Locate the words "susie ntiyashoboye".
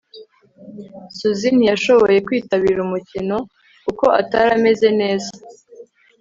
1.17-2.17